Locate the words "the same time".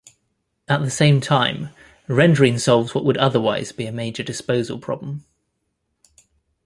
0.81-1.69